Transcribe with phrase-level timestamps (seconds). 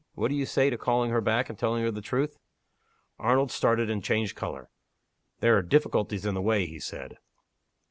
[0.15, 2.39] What do you say to calling her back and telling her the truth?"
[3.19, 4.71] Arnold started, and changed color.
[5.41, 7.19] "There are difficulties in the way," he said.